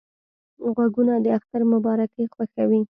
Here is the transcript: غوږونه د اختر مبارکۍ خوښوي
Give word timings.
غوږونه 0.73 1.13
د 1.23 1.25
اختر 1.37 1.61
مبارکۍ 1.73 2.25
خوښوي 2.33 2.79